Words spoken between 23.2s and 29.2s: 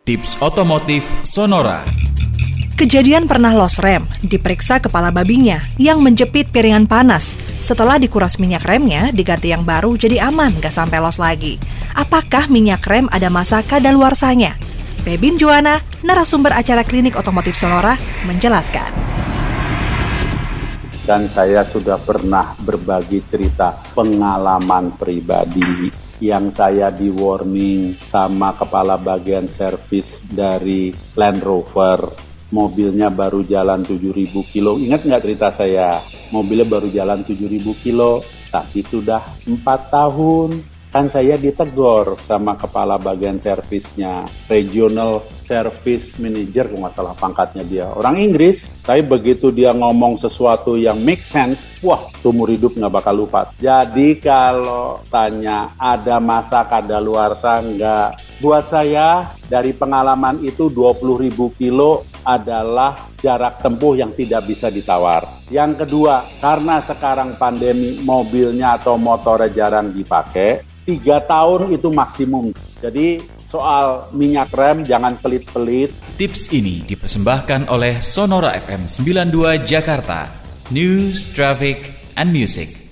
cerita pengalaman pribadi yang saya di warning sama kepala